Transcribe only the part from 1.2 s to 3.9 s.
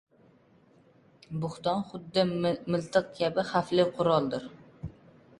Bo‘hton xuddi miltiq kabi xavfli